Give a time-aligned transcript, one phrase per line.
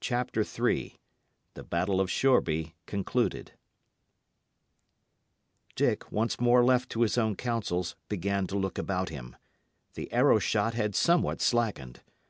[0.00, 0.98] CHAPTER III
[1.52, 3.52] THE BATTLE OF SHOREBY (Concluded)
[5.76, 9.36] Dick, once more left to his own counsels, began to look about him.
[9.92, 12.00] The arrow shot had somewhat slackened.